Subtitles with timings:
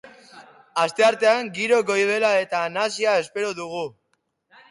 [0.83, 3.85] Asteartean giro goibela eta nahasia espero dugu.